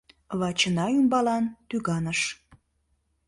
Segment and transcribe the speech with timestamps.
[0.39, 2.21] Вачына ӱмбалан тӱганыш.